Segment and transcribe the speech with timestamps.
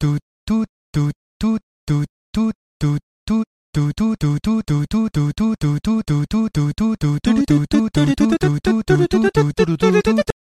[0.00, 1.10] tout tout tout
[1.40, 2.02] tout tout
[2.36, 3.42] tout tout tout
[3.76, 4.14] tout tout
[9.76, 10.37] tout tout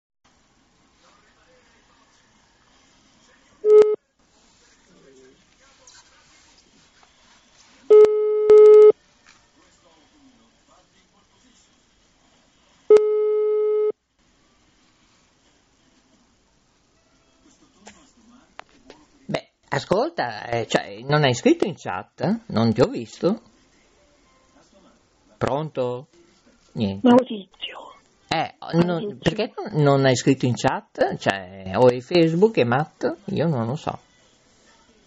[19.97, 22.41] ascolta, eh, cioè, non hai scritto in chat?
[22.47, 23.41] Non ti ho visto?
[25.37, 26.07] Pronto?
[26.73, 27.07] Niente.
[27.07, 27.93] Maurizio,
[28.29, 31.17] Eh, non- perché non- non hai scritto in chat?
[31.17, 33.11] Cioè, o è Facebook è Matt?
[33.25, 33.97] Io non lo so.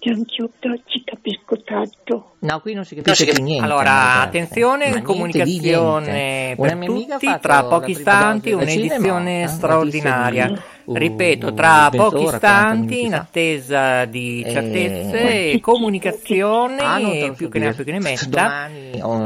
[0.02, 0.50] anch'io
[0.86, 2.36] ci capisco tanto.
[2.38, 3.64] No, qui non si capisce più niente.
[3.64, 4.20] Allora, certo.
[4.20, 10.62] attenzione, niente comunicazione per tutti, tra pochi istanti un'edizione cinema, straordinaria.
[10.90, 17.10] Uh, Ripeto, tra pochi 40 istanti in attesa di Eh, certezze e comunicazione, Ah, non
[17.12, 18.68] te lo più che ne ha più che ne metta.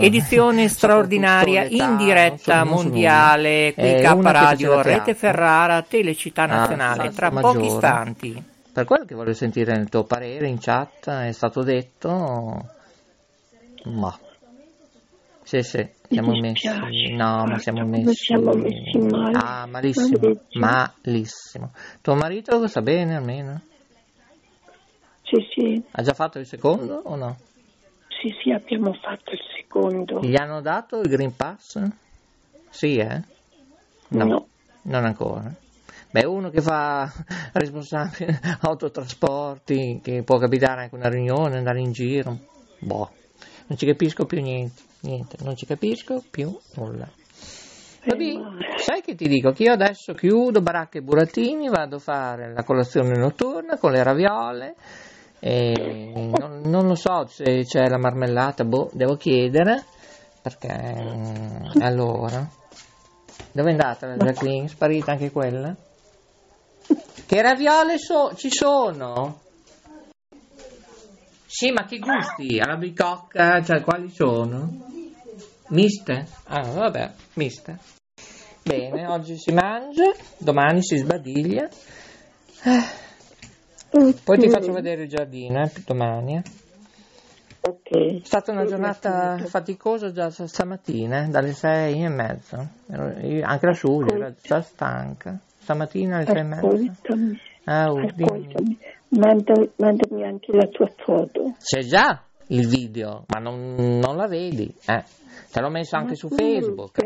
[0.01, 3.83] Edizione straordinaria in diretta mondiale qui.
[3.83, 5.15] Eh, K Radio Rete.
[5.15, 7.59] Ferrara Telecittà Ah, Nazionale tra maggiore.
[7.59, 8.43] pochi istanti.
[8.73, 12.65] Per quello che voglio sentire il tuo parere in chat, è stato detto...
[13.85, 14.19] Ma...
[15.45, 16.69] Sì, sì, siamo messi...
[17.13, 18.15] No, ma siamo messi...
[18.15, 19.39] siamo messi male.
[19.39, 21.73] Ah, malissimo, malissimo.
[22.01, 23.61] Tuo marito lo sta bene almeno?
[25.23, 27.37] Sì, sì, Ha già fatto il secondo o no?
[28.25, 30.21] sì, sì, abbiamo fatto il secondo.
[30.21, 31.79] Gli hanno dato il Green Pass?
[32.71, 33.23] Sì, eh?
[34.09, 34.49] No.
[34.83, 35.53] non ancora.
[36.11, 37.11] Beh, uno che fa
[37.53, 42.39] responsabile autotrasporti, che può capitare anche una riunione, andare in giro.
[42.79, 43.11] Boh,
[43.67, 47.09] non ci capisco più niente, niente, non ci capisco più nulla.
[48.07, 48.35] Vabbè,
[48.77, 49.53] sai che ti dico?
[49.53, 54.03] Che io adesso chiudo baracche e burattini, vado a fare la colazione notturna con le
[54.03, 54.75] raviole.
[55.41, 59.85] E non, non lo so se c'è la marmellata, boh, devo chiedere.
[60.43, 62.47] Perché mm, allora.
[63.53, 64.69] Dove è andata la Jacqueline?
[64.69, 65.75] Sparita anche quella?
[67.27, 69.44] Che raviole so- ci sono?
[71.57, 72.59] Sì, ma che gusti?
[72.59, 74.73] Alla bicocca, cioè quali sono?
[75.69, 76.27] Miste?
[76.47, 77.79] Ah, vabbè, miste.
[78.65, 81.69] Bene, oggi si mangia, domani si sbadiglia.
[82.65, 82.83] Eh,
[84.25, 86.39] Poi ti faccio vedere il giardino, eh, domani.
[86.39, 86.43] eh.
[87.61, 88.23] Ok.
[88.23, 92.69] È stata una giornata faticosa già stamattina, eh, dalle sei e mezza.
[92.89, 95.39] Anche la Giulia era già stanca.
[95.61, 96.67] Stamattina alle sei e mezza.
[96.67, 98.79] Ascoltami, Ah, oh, ascoltami,
[99.17, 99.69] Manda-
[100.27, 101.55] anche la tua foto.
[101.63, 104.75] C'è già il video, ma non, non la vedi.
[104.87, 105.03] Eh.
[105.51, 106.99] Te l'ho messo anche su Facebook.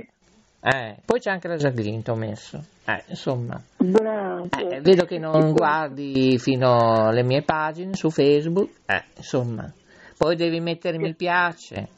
[0.60, 2.62] Eh, poi c'è anche la Jacqueline, ho messo.
[2.84, 8.70] Eh, insomma, eh, vedo che non guardi fino alle mie pagine su Facebook.
[8.86, 9.72] Eh, insomma,
[10.16, 11.88] poi devi mettere mi piace.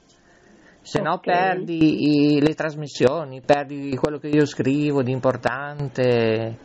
[0.82, 6.56] Se no perdi i- le trasmissioni, perdi quello che io scrivo di importante.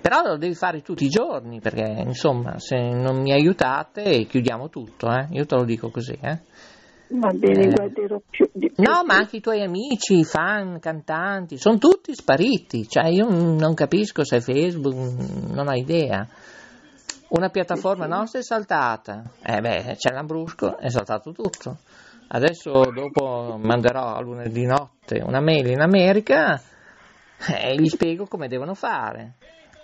[0.00, 5.08] Però lo devi fare tutti i giorni, perché insomma, se non mi aiutate chiudiamo tutto,
[5.10, 5.26] eh.
[5.32, 6.40] Io te lo dico così, eh.
[7.12, 7.70] Va bene, Eh.
[7.70, 8.70] guarderò più più.
[8.76, 12.88] No, ma anche i tuoi amici, fan, cantanti, sono tutti spariti.
[12.88, 16.26] Cioè, io non capisco se Facebook, non ho idea.
[17.30, 19.22] Una piattaforma nostra è saltata.
[19.44, 21.78] Eh beh, c'è l'Ambrusco, è saltato tutto.
[22.28, 26.60] Adesso dopo manderò a lunedì notte una mail in America
[27.48, 29.34] e gli spiego come devono fare.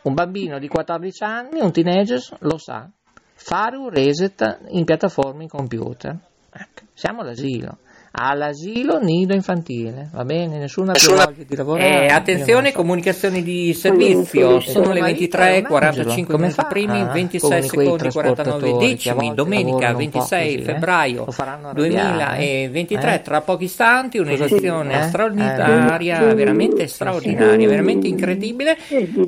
[0.07, 2.89] Un bambino di 14 anni, un teenager, lo sa.
[3.35, 6.17] Fare un reset in piattaforme in computer.
[6.49, 7.79] Ecco, siamo all'asilo.
[8.19, 10.57] All'asilo nido infantile, va bene?
[10.57, 12.05] Nessuno ha più di lavorare.
[12.05, 12.77] Eh, io attenzione, so.
[12.77, 16.67] comunicazioni di servizio, sono le 23, 45 Come minuti fa?
[16.67, 20.19] primi, Ah, 26 come quei secondi, 49 trasportatori che a decimi, domenica lavorano un po'
[20.19, 20.65] 26 così, eh?
[20.73, 23.23] febbraio arrabbiare, 2023, eh?
[23.23, 25.03] tra pochi istanti, un'edizione Eh?
[25.03, 26.35] straordinaria, Eh.
[26.35, 28.79] veramente straordinaria, veramente incredibile,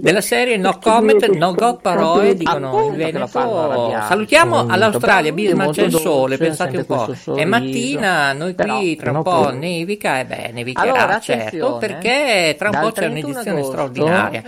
[0.00, 3.26] della serie No Comment, No Go Parole, dicono in Veneto.
[4.08, 7.35] Salutiamo all'Australia, Bismarck c'è il sole, pensate un po'.
[7.35, 12.70] È mattina, noi qui Tra un po' nevica, e beh, nevicherà, Allora, certo, perché tra
[12.70, 14.42] un po' c'è 31 un'edizione straordinaria.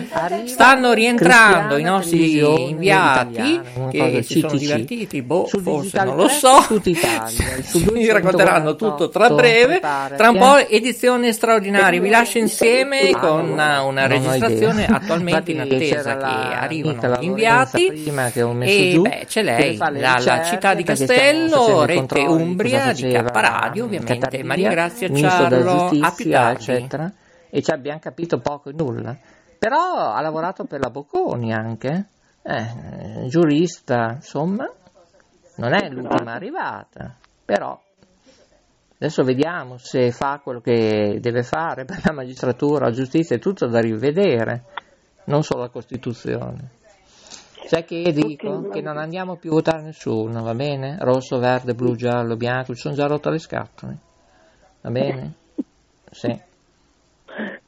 [0.44, 3.60] Stanno rientrando i nostri inviati
[3.90, 6.64] che si sono divertiti, boh, forse non lo so.
[6.68, 9.80] 248, racconteranno tutto tra breve.
[9.80, 10.68] Tra un po' eh.
[10.70, 12.00] edizione straordinaria.
[12.00, 17.24] Vi lascio insieme Ah, con no, una, registrazione attualmente in attesa che la la gli
[17.24, 17.86] inviati.
[17.86, 24.19] E beh, c'è lei, ricerche, città di Castello, Rete Umbria di faceva K-Radio, ovviamente.
[24.20, 26.62] Catarina, Maria Grazia ministro della Ciarlo, a più giustizia, tardi.
[26.62, 27.12] eccetera,
[27.50, 29.16] e ci abbiamo capito poco e nulla.
[29.58, 32.06] Però ha lavorato per la Bocconi anche,
[32.42, 34.70] eh, giurista, insomma,
[35.56, 37.14] non è l'ultima arrivata,
[37.44, 37.78] però
[38.94, 43.66] adesso vediamo se fa quello che deve fare per la magistratura, la giustizia, è tutto
[43.66, 44.64] da rivedere,
[45.24, 46.78] non solo la Costituzione.
[47.66, 48.68] Sai che dico?
[48.68, 50.96] Che non andiamo più a votare nessuno, va bene?
[50.98, 53.98] Rosso, verde, blu, giallo, bianco, ci sono già rotte le scatole,
[54.82, 55.34] va bene?
[56.12, 56.26] Sì.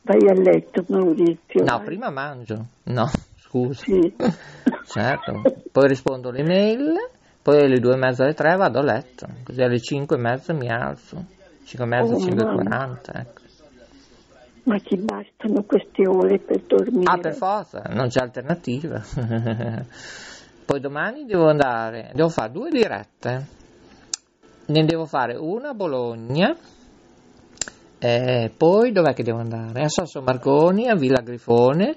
[0.02, 1.62] Vai a letto, Maurizio.
[1.64, 2.66] No, prima mangio.
[2.84, 3.84] No, scusa.
[3.84, 4.12] Sì.
[4.86, 5.42] certo.
[5.70, 6.92] Poi rispondo alle mail,
[7.40, 10.52] poi alle due e mezza alle tre vado a letto, così alle cinque e mezza
[10.52, 11.24] mi alzo.
[11.64, 13.40] Cinque e mezza, oh, cinque e quaranta, ecco.
[14.64, 17.10] Ma ci bastano queste ore per dormire?
[17.10, 19.02] Ah, per forza, non c'è alternativa.
[20.64, 23.46] poi domani devo andare, devo fare due dirette.
[24.66, 26.56] Ne devo fare una a Bologna
[28.04, 29.84] eh, poi dov'è che devo andare?
[29.84, 31.94] A Sasso Marconi, a Villa Grifone,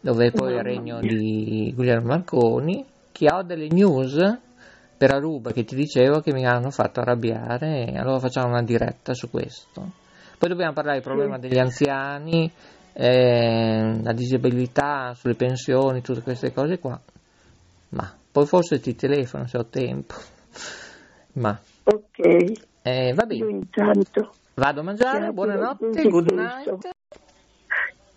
[0.00, 2.82] dove poi è il regno di Guglielmo Marconi,
[3.12, 4.16] che ho delle news
[4.96, 9.28] per Aruba che ti dicevo che mi hanno fatto arrabbiare, allora facciamo una diretta su
[9.28, 9.92] questo.
[10.38, 12.50] Poi dobbiamo parlare del problema degli anziani,
[12.94, 16.98] eh, la disabilità, sulle pensioni, tutte queste cose qua.
[17.90, 20.14] Ma poi forse ti telefono se ho tempo.
[21.34, 21.60] Ma.
[21.84, 22.52] Ok.
[22.80, 23.44] Eh, va bene.
[23.44, 26.92] Io intanto Vado a mangiare, buonanotte, good night.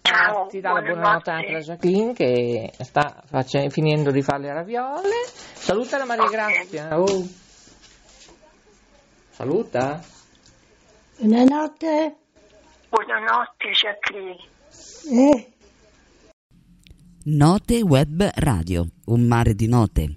[0.03, 4.53] Ciao, ti dà la buonanotte anche la Jacqueline che sta facendo, finendo di fare le
[4.53, 5.15] raviole.
[5.25, 6.99] Saluta la Maria Grazia.
[6.99, 7.27] Oh.
[9.31, 9.99] Saluta.
[11.17, 12.15] Buonanotte.
[12.89, 14.37] Buonanotte Jacqueline.
[15.09, 15.51] Eh.
[17.23, 20.16] Note Web Radio, un mare di note.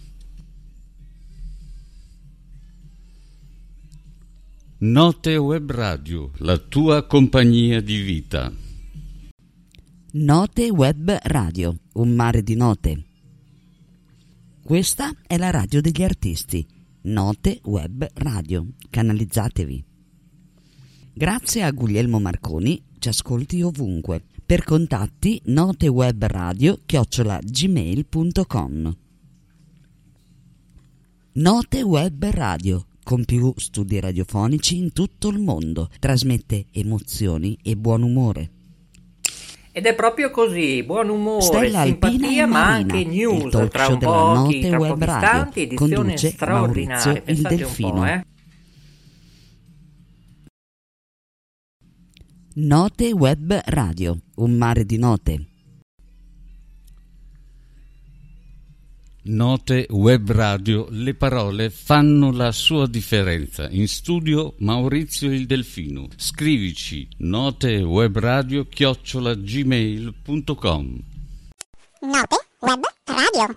[4.83, 8.51] Note Web Radio, la tua compagnia di vita.
[10.13, 13.05] Note Web Radio, un mare di note.
[14.63, 16.65] Questa è la radio degli artisti.
[17.01, 19.85] Note Web Radio, canalizzatevi.
[21.13, 24.23] Grazie a Guglielmo Marconi, ci ascolti ovunque.
[24.43, 28.97] Per contatti notewebradio chiocciola gmail.com
[31.33, 35.89] Note Web Radio con più studi radiofonici in tutto il mondo.
[35.99, 38.49] Trasmette emozioni e buon umore.
[39.73, 44.59] Ed è proprio così, buon umore, Stella simpatia, ma Marina, anche news tra un pochi,
[44.59, 45.27] Note tra Web Radio.
[45.29, 48.07] istanti, edizione Conduce straordinaria, Maurizio il pensate un po', Delfino.
[48.07, 48.25] eh.
[52.53, 55.45] Note Web Radio, un mare di note.
[59.23, 63.69] Note Web Radio, le parole fanno la sua differenza.
[63.69, 66.07] In studio Maurizio il Delfino.
[66.15, 70.99] Scrivici notewebradio chiocciolagmail.com
[72.01, 73.55] Note Web Radio.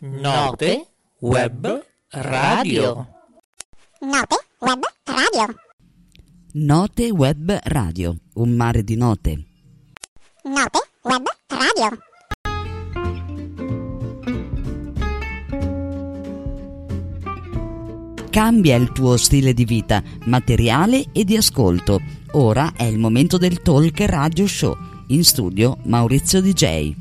[0.00, 0.86] Note
[1.20, 3.08] Web Radio.
[4.00, 5.54] Note Web Radio.
[6.52, 9.42] Note Web Radio, un mare di note.
[10.42, 11.98] Note Web Radio.
[18.36, 22.02] Cambia il tuo stile di vita, materiale e di ascolto.
[22.32, 24.76] Ora è il momento del Talk Radio Show.
[25.06, 26.94] In studio Maurizio DJ.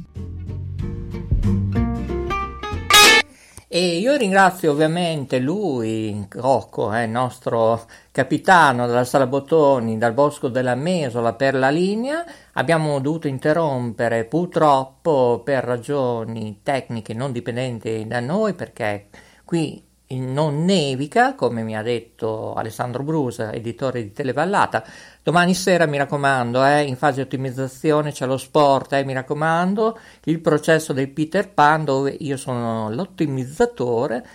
[3.68, 10.76] E io ringrazio ovviamente lui, Rocco, eh, nostro capitano della Sala Bottoni, dal Bosco della
[10.76, 12.24] Mesola per la linea.
[12.54, 19.08] Abbiamo dovuto interrompere purtroppo per ragioni tecniche non dipendenti da noi perché
[19.44, 24.84] qui non nevica, come mi ha detto Alessandro Brusa, editore di Televallata.
[25.24, 29.98] Domani sera, mi raccomando, eh, in fase di ottimizzazione c'è lo sport, eh, mi raccomando,
[30.26, 34.26] il processo del Peter Pan dove io sono l'ottimizzatore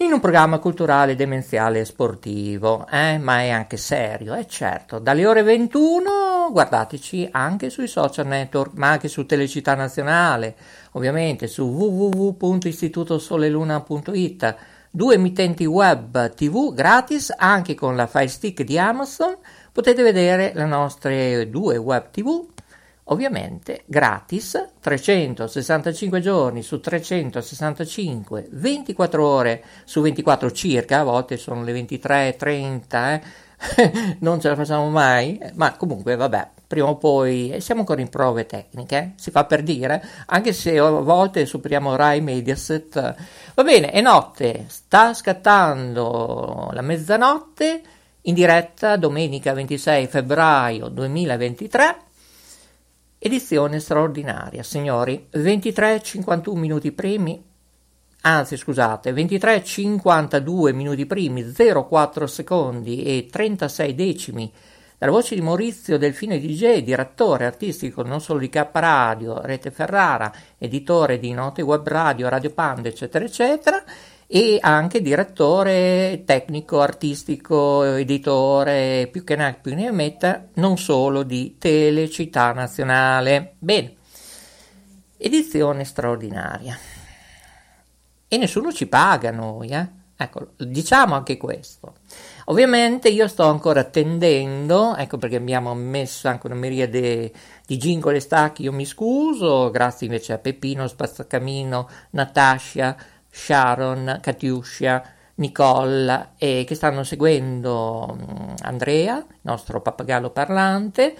[0.00, 5.00] in un programma culturale, demenziale e sportivo, eh, ma è anche serio, è eh, certo.
[5.00, 10.54] Dalle ore 21 guardateci anche sui social network, ma anche su Telecittà Nazionale,
[10.92, 14.56] ovviamente su www.istitutosoleluna.it
[14.98, 19.36] due emittenti web TV gratis anche con la Fire Stick di Amazon.
[19.70, 22.44] Potete vedere le nostre due web TV
[23.04, 31.72] ovviamente gratis, 365 giorni su 365, 24 ore su 24 circa, a volte sono le
[31.74, 33.22] 23.30, eh?
[34.20, 38.46] non ce la facciamo mai, ma comunque vabbè, prima o poi siamo ancora in prove
[38.46, 39.12] tecniche, eh?
[39.16, 43.14] si fa per dire, anche se a volte superiamo Rai Mediaset.
[43.54, 47.82] Va bene, è notte, sta scattando la mezzanotte
[48.22, 51.96] in diretta domenica 26 febbraio 2023.
[53.20, 57.47] Edizione straordinaria, signori, 23-51 minuti primi,
[58.22, 64.52] anzi scusate, 23-52 minuti primi, 04 secondi e 36 decimi
[64.98, 70.32] dalla voce di Maurizio Delfino DJ, direttore artistico non solo di K Radio, Rete Ferrara,
[70.58, 73.84] editore di Note Web Radio, Radio Panda, eccetera, eccetera,
[74.26, 81.54] e anche direttore tecnico, artistico, editore, più che ne più ne metta, non solo di
[81.58, 83.54] Telecittà Nazionale.
[83.60, 83.94] Bene,
[85.16, 86.97] edizione straordinaria.
[88.28, 89.88] E nessuno ci paga noi, eh?
[90.20, 91.94] Ecco, diciamo anche questo.
[92.46, 97.32] Ovviamente io sto ancora attendendo, ecco perché abbiamo messo anche una miriade
[97.64, 102.96] di jingle e stacchi, io mi scuso, grazie invece a Peppino, Spazzacamino, Natascia,
[103.30, 105.04] Sharon, Katiuscia,
[105.36, 111.14] Nicole e che stanno seguendo mm, Andrea, nostro pappagallo parlante,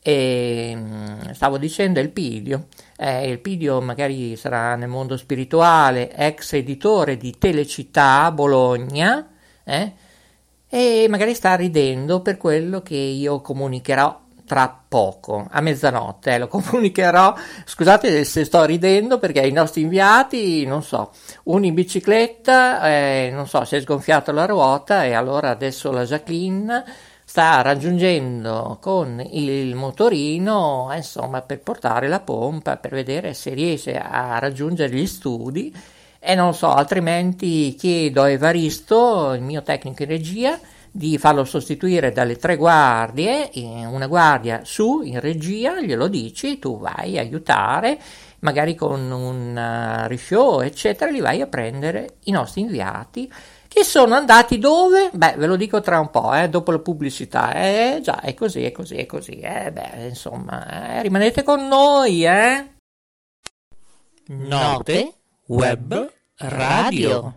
[0.00, 2.66] e mm, stavo dicendo Elpidio.
[2.96, 9.28] Eh, Elpidio magari sarà nel mondo spirituale, ex editore di Telecittà Bologna,
[9.64, 9.92] eh?
[10.68, 16.48] e magari sta ridendo per quello che io comunicherò tra poco, a mezzanotte, eh, lo
[16.48, 17.34] comunicherò.
[17.64, 21.12] Scusate se sto ridendo perché i nostri inviati, non so,
[21.44, 26.04] uno in bicicletta, eh, non so, si è sgonfiato la ruota e allora adesso la
[26.04, 26.84] Jacqueline
[27.28, 34.38] sta raggiungendo con il motorino, insomma, per portare la pompa, per vedere se riesce a
[34.38, 35.70] raggiungere gli studi.
[36.18, 40.58] E non so, altrimenti chiedo a Evaristo, il mio tecnico in regia,
[40.90, 47.18] di farlo sostituire dalle tre guardie, una guardia su in regia, glielo dici, tu vai
[47.18, 47.98] a aiutare,
[48.38, 53.30] magari con un uh, rishow, eccetera, li vai a prendere i nostri inviati
[53.68, 55.10] che sono andati dove?
[55.12, 57.52] Beh, ve lo dico tra un po', eh, dopo la pubblicità.
[57.52, 59.38] Eh, già, è così, è così, è così.
[59.38, 62.76] Eh, beh, insomma, eh, rimanete con noi, eh.
[64.28, 65.14] Note
[65.46, 67.34] Web Radio.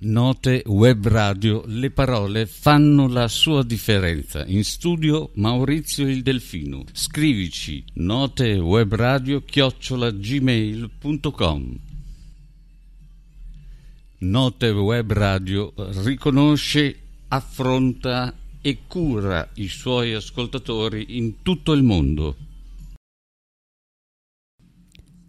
[0.00, 4.44] Note Web Radio, le parole fanno la sua differenza.
[4.46, 6.84] In studio Maurizio il Delfino.
[6.92, 11.87] Scrivici notewebradio chiocciolagmail.com
[14.20, 15.72] Note Web Radio
[16.02, 22.36] riconosce, affronta e cura i suoi ascoltatori in tutto il mondo.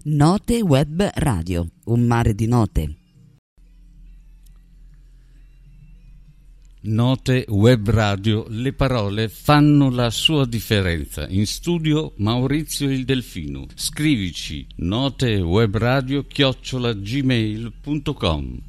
[0.06, 2.96] Note Web Radio, un mare di note.
[6.82, 11.28] Note Web Radio, le parole fanno la sua differenza.
[11.28, 13.68] In studio Maurizio il Delfino.
[13.76, 18.69] Scrivici notewebradio chiocciolagmail.com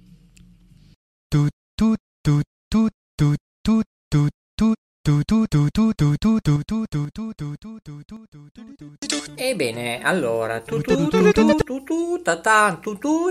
[9.33, 10.61] Ebbene, allora,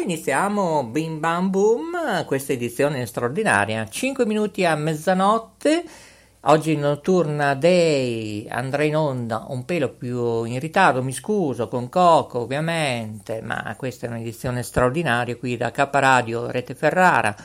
[0.03, 3.89] iniziamo bim bam boom questa edizione straordinaria.
[3.89, 5.85] 5 minuti a mezzanotte.
[6.45, 12.41] Oggi notturna day andrà in onda un pelo più in ritardo, mi scuso, con Coco
[12.41, 17.37] ovviamente, ma questa è un'edizione straordinaria qui da K Radio Rete Ferrara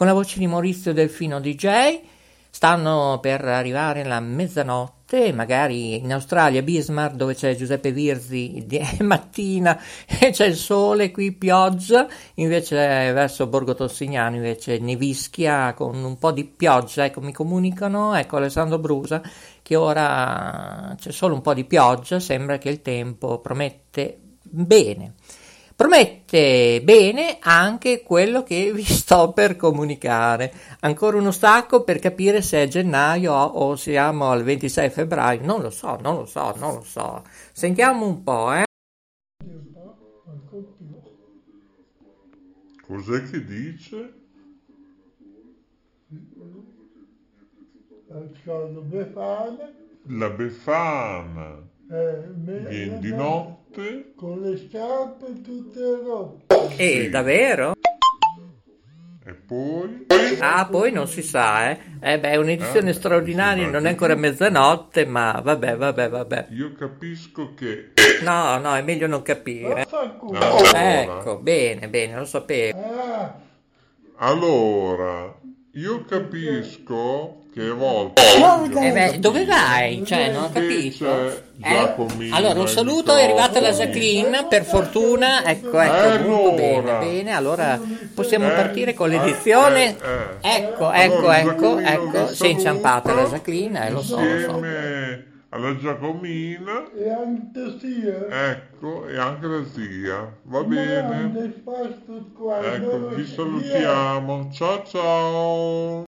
[0.00, 2.00] con la voce di Maurizio Delfino DJ.
[2.48, 9.78] Stanno per arrivare la mezzanotte, magari in Australia, Bismarck, dove c'è Giuseppe Virzi, è mattina
[10.06, 12.76] e c'è il sole, qui pioggia, invece
[13.12, 18.78] verso Borgo Tossignano invece nevischia con un po' di pioggia, ecco mi comunicano, ecco Alessandro
[18.78, 19.20] Brusa,
[19.60, 25.12] che ora c'è solo un po' di pioggia, sembra che il tempo promette bene.
[25.80, 30.52] Promette bene anche quello che vi sto per comunicare.
[30.80, 35.40] Ancora uno stacco per capire se è gennaio o siamo al 26 febbraio.
[35.42, 37.24] Non lo so, non lo so, non lo so.
[37.52, 38.64] Sentiamo un po', eh.
[42.86, 44.12] Cos'è che dice?
[48.10, 49.72] Ascolto Befana,
[50.08, 51.56] La Befana
[51.90, 53.10] eh, me- viene di
[53.70, 56.76] notte con le scarpe tutte rotte.
[56.76, 57.74] E davvero?
[59.24, 60.06] e poi
[60.40, 61.78] Ah, poi non si sa, eh.
[62.00, 66.46] Eh beh, è un'edizione Eh, straordinaria, sì, non è ancora mezzanotte, ma vabbè, vabbè, vabbè.
[66.50, 69.86] io capisco che No, no, è meglio non capire.
[69.90, 71.18] Allora.
[71.18, 72.78] Ecco, bene, bene, lo sapevo.
[72.78, 73.38] Ah,
[74.16, 75.38] allora
[75.74, 80.04] io capisco che a volte Eh beh, dove vai?
[80.04, 81.04] Cioè, non ho capito.
[81.04, 83.70] Invece, Giacomino Allora, un saluto, è arrivata la.
[83.70, 85.44] Jacqueline, per fortuna.
[85.44, 86.98] Ecco, ecco, molto bene, Allora.
[86.98, 87.32] bene.
[87.32, 87.80] Allora,
[88.14, 89.96] possiamo Eh, partire con eh, l'edizione.
[89.96, 90.56] eh, eh.
[90.56, 94.62] Ecco, ecco, Allora, ecco, ecco, si è inciampata la Jacqueline, eh, lo so, lo so.
[95.52, 98.50] alla Giacomina e anche sia.
[98.52, 101.52] ecco e anche la zia va bene
[102.72, 106.04] ecco vi salutiamo ciao ciao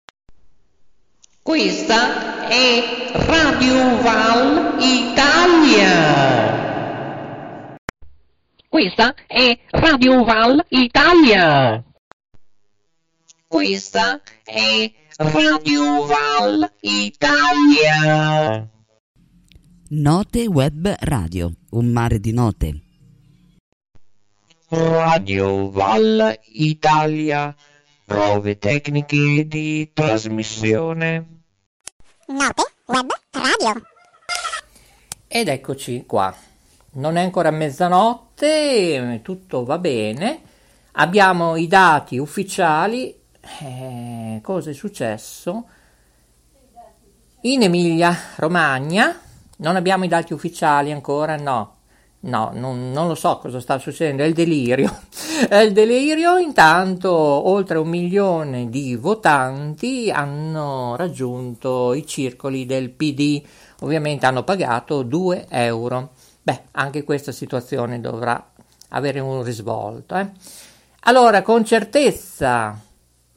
[1.41, 6.58] Questa è Radio Val Italia.
[8.67, 11.84] Questa è Radio Val Italia.
[13.48, 18.69] Questa è Radio Val Italia.
[19.89, 22.81] Note Web Radio, un mare di note.
[24.69, 27.55] Radio Val Italia.
[28.09, 31.41] Prove tecniche di trasmissione.
[32.25, 33.83] Note Web Radio.
[35.27, 36.33] Ed eccoci qua.
[36.93, 40.41] Non è ancora mezzanotte, tutto va bene.
[40.93, 43.15] Abbiamo i dati ufficiali.
[43.61, 45.67] Eh, cosa è successo?
[47.41, 49.21] In Emilia Romagna
[49.57, 51.78] non abbiamo i dati ufficiali ancora, no.
[52.21, 54.93] No, non, non lo so cosa sta succedendo, è il delirio.
[55.47, 63.41] È il delirio, intanto oltre un milione di votanti hanno raggiunto i circoli del PD,
[63.79, 66.10] ovviamente hanno pagato 2 euro.
[66.41, 68.51] Beh, anche questa situazione dovrà
[68.89, 70.15] avere un risvolto.
[70.15, 70.29] eh.
[71.03, 72.77] Allora, con certezza,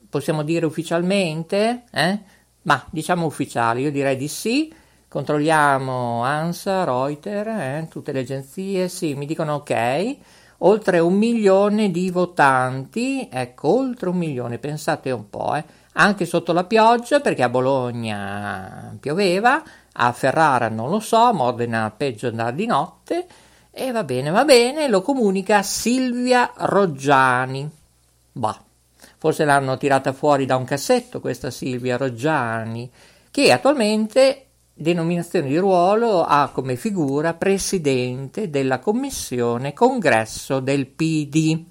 [0.09, 2.19] possiamo dire ufficialmente, eh?
[2.63, 4.73] ma diciamo ufficiali, io direi di sì.
[5.13, 10.17] Controlliamo ANSA, Reuters, eh, tutte le agenzie, sì, mi dicono ok.
[10.61, 15.65] Oltre un milione di votanti, ecco, oltre un milione, pensate un po', eh.
[15.93, 21.93] Anche sotto la pioggia, perché a Bologna pioveva, a Ferrara non lo so, a Modena
[21.95, 23.27] peggio andare di notte.
[23.71, 27.71] E va bene, va bene, lo comunica Silvia Roggiani.
[28.33, 28.59] Bah,
[29.19, 32.91] forse l'hanno tirata fuori da un cassetto questa Silvia Roggiani,
[33.31, 41.65] che attualmente denominazione di ruolo ha come figura presidente della commissione congresso del PD.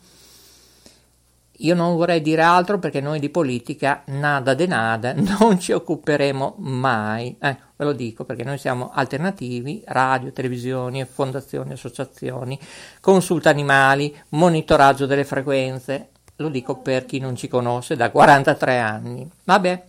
[1.61, 6.55] Io non vorrei dire altro perché noi di politica nada de nada non ci occuperemo
[6.57, 7.35] mai.
[7.39, 12.59] Eh, ve lo dico perché noi siamo alternativi, radio, televisioni, fondazioni, associazioni,
[12.99, 16.09] consulta animali, monitoraggio delle frequenze.
[16.37, 19.29] Lo dico per chi non ci conosce da 43 anni.
[19.43, 19.83] Vabbè.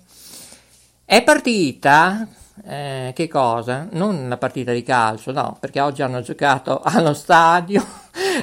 [1.04, 2.26] È partita
[2.64, 3.88] eh, che cosa?
[3.92, 7.84] Non la partita di calcio, no, perché oggi hanno giocato allo stadio,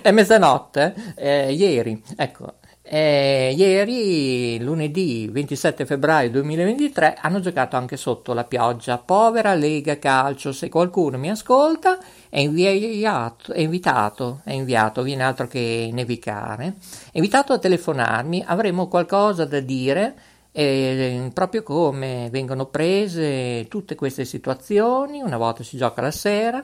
[0.01, 2.55] è mezzanotte, eh, ieri, ecco,
[2.91, 8.97] eh, ieri, lunedì 27 febbraio 2023, hanno giocato anche sotto la pioggia.
[8.97, 15.45] Povera Lega Calcio, se qualcuno mi ascolta, è, inviato, è invitato, è inviato, viene altro
[15.47, 16.77] che nevicare,
[17.11, 20.15] è invitato a telefonarmi, avremo qualcosa da dire
[20.51, 26.63] e proprio come vengono prese tutte queste situazioni, una volta si gioca la sera,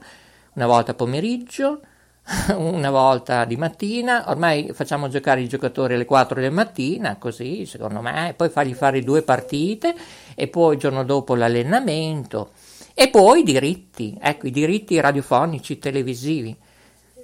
[0.54, 1.82] una volta pomeriggio,
[2.58, 8.02] una volta di mattina, ormai facciamo giocare i giocatori alle 4 del mattina, così secondo
[8.02, 9.96] me, poi fargli fare due partite
[10.34, 12.52] e poi il giorno dopo l'allenamento
[12.94, 16.58] e poi i diritti, ecco i diritti radiofonici, televisivi.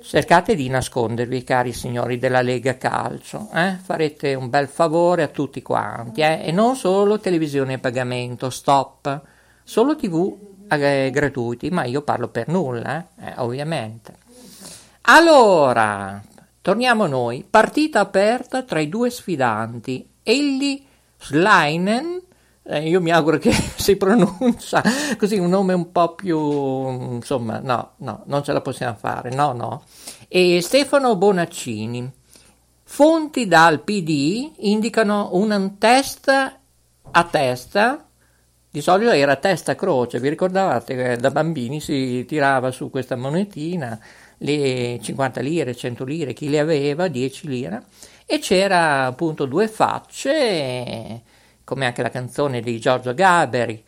[0.04, 3.78] Cercate di nascondervi, cari signori della Lega Calcio, eh?
[3.82, 6.42] farete un bel favore a tutti quanti, eh?
[6.44, 9.22] e non solo televisione a pagamento, stop,
[9.64, 10.38] solo tv
[10.68, 13.34] eh, gratuiti, ma io parlo per nulla, eh?
[13.38, 14.16] ovviamente.
[15.02, 16.20] Allora,
[16.62, 20.84] torniamo noi, partita aperta tra i due sfidanti, Elli
[21.18, 22.22] Schleinen,
[22.72, 24.82] eh, io mi auguro che si pronuncia
[25.18, 29.52] così un nome un po' più, insomma, no, no, non ce la possiamo fare, no,
[29.52, 29.84] no.
[30.28, 32.12] E Stefano Bonaccini.
[32.84, 38.06] Fonti dal PD indicano un test a testa,
[38.70, 44.00] di solito era testa croce, vi ricordavate che da bambini si tirava su questa monetina,
[44.38, 47.84] le 50 lire, 100 lire, chi le aveva, 10 lire,
[48.26, 51.22] e c'era appunto due facce,
[51.64, 53.84] come anche la canzone di Giorgio Gaberi,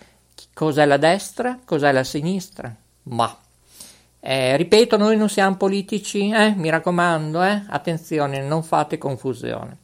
[0.53, 2.75] cos'è la destra, cos'è la sinistra?
[3.03, 3.37] Ma
[4.25, 6.53] eh, ripeto, noi non siamo politici, eh?
[6.55, 7.63] mi raccomando, eh?
[7.67, 9.79] attenzione, non fate confusione.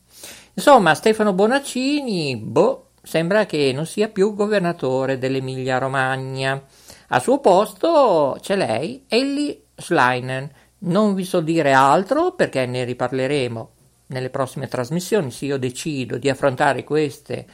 [0.54, 6.64] Insomma, Stefano Bonaccini, boh, sembra che non sia più governatore dell'Emilia Romagna.
[7.10, 10.50] Al suo posto c'è lei, Ellie Schleinen.
[10.80, 13.72] Non vi so dire altro perché ne riparleremo
[14.08, 17.46] nelle prossime trasmissioni, se io decido di affrontare queste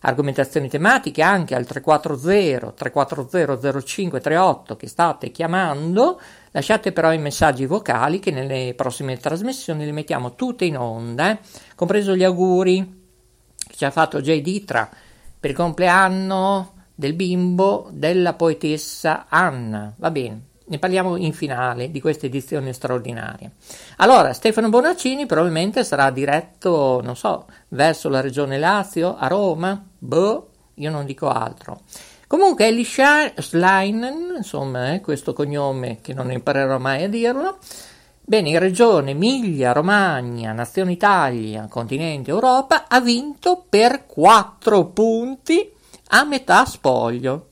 [0.00, 6.20] argomentazioni tematiche anche al 340 340 0538 che state chiamando.
[6.52, 11.38] Lasciate però i messaggi vocali che nelle prossime trasmissioni li mettiamo tutte in onda, eh?
[11.74, 12.98] compreso gli auguri
[13.66, 14.88] che ci ha fatto Jay Ditra
[15.38, 19.92] per il compleanno del bimbo della poetessa Anna.
[19.96, 23.50] Va bene, ne parliamo in finale di questa edizione straordinaria.
[23.96, 30.48] Allora, Stefano Bonaccini probabilmente sarà diretto, non so, verso la regione Lazio, a Roma, boh,
[30.74, 31.82] io non dico altro.
[32.26, 37.58] Comunque Elisha Schleinen, insomma, eh, questo cognome che non imparerò mai a dirlo,
[38.20, 45.72] bene, in regione Emilia, Romagna, Nazione Italia, continente Europa, ha vinto per 4 punti
[46.08, 47.48] a metà spoglio.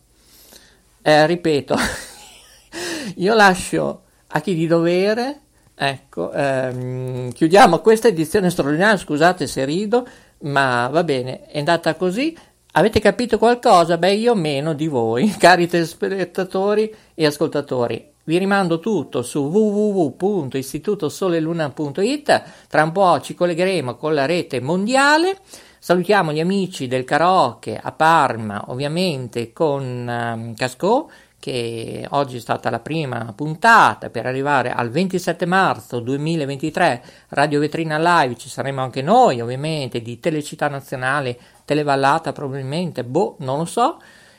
[1.03, 1.77] Eh, ripeto,
[3.17, 5.41] io lascio a chi di dovere,
[5.75, 10.07] ecco, ehm, chiudiamo questa edizione straordinaria, scusate se rido,
[10.41, 12.37] ma va bene, è andata così.
[12.73, 13.97] Avete capito qualcosa?
[13.99, 18.13] Beh, io meno di voi, cari telespettatori e ascoltatori.
[18.25, 22.43] Vi rimando tutto su www.istitutosoleluna.it.
[22.69, 25.39] Tra un po' ci collegheremo con la rete mondiale.
[25.79, 32.69] Salutiamo gli amici del karaoke a Parma, ovviamente con um, Casco che oggi è stata
[32.69, 39.03] la prima puntata per arrivare al 27 marzo 2023 Radio Vetrina Live ci saremo anche
[39.03, 43.99] noi ovviamente di Telecittà Nazionale Televallata probabilmente boh non lo so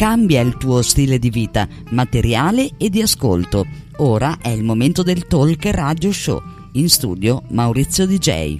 [0.01, 3.67] Cambia il tuo stile di vita, materiale e di ascolto.
[3.97, 6.41] Ora è il momento del Talk Radio Show.
[6.71, 8.59] In studio Maurizio DJ.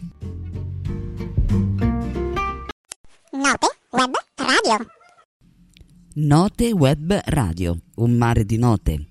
[3.32, 4.86] Note Web Radio.
[6.14, 9.11] Note Web Radio, un mare di note.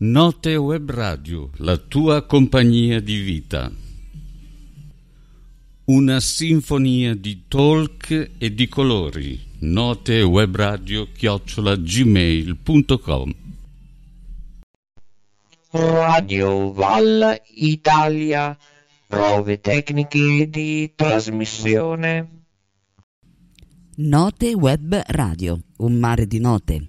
[0.00, 3.68] Note Web Radio, la tua compagnia di vita.
[5.86, 9.36] Una sinfonia di talk e di colori.
[9.58, 13.34] Note Web Radio chiocciola gmail.com
[15.70, 18.56] Radio Val Italia
[19.08, 22.44] prove tecniche di trasmissione.
[23.96, 26.88] Note Web Radio, un mare di note.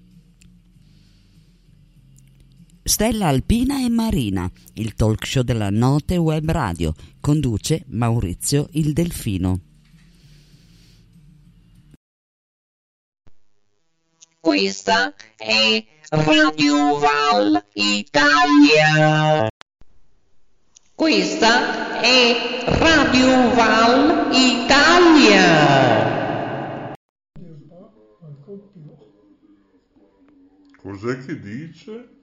[2.91, 9.61] Stella Alpina e Marina, il talk show della Note Web Radio, conduce Maurizio il Delfino.
[14.41, 19.47] Questa è Radio Val Italia.
[20.93, 25.79] Questa è Radio Val Italia.
[30.75, 32.19] Cos'è che dice?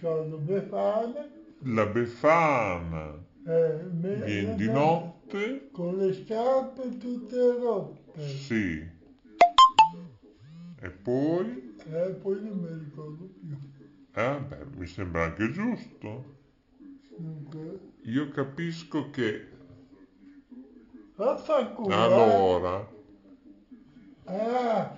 [0.00, 1.28] Sono Befana.
[1.64, 3.24] La Befana.
[3.46, 5.68] Eh, Viene di notte?
[5.70, 8.20] Con le scarpe tutte rotte.
[8.26, 8.84] Sì.
[10.80, 11.76] E poi?
[11.90, 13.56] E poi non mi ricordo più.
[14.14, 16.40] Eh, beh, mi sembra anche giusto.
[17.16, 19.48] Dunque, Io capisco che
[21.14, 21.94] vaffanculo.
[21.94, 22.88] allora,
[24.26, 24.32] eh.
[24.34, 24.96] Ah,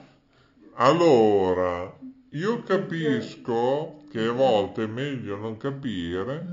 [0.74, 1.98] allora,
[2.30, 6.46] io capisco che a volte è meglio non capire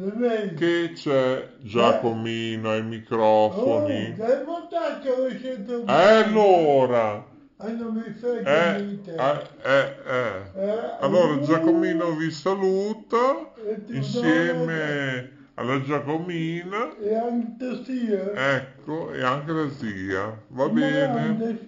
[0.58, 4.16] che c'è Giacomino ai Oh, microfoni.
[4.16, 7.24] dai montaggio le scelte E allora,
[7.60, 10.42] eh, eh, eh, eh.
[10.56, 13.54] Eh, Allora Giacomino vi saluta
[13.92, 18.56] insieme alla Giacomina, E anche sia.
[18.56, 20.44] ecco, e anche la zia.
[20.48, 21.60] Va bene?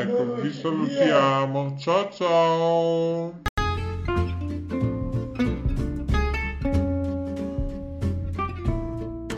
[0.00, 1.76] Ecco, vi salutiamo.
[1.78, 3.42] Ciao ciao.